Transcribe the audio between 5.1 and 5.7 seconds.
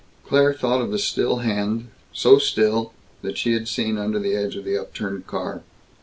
car.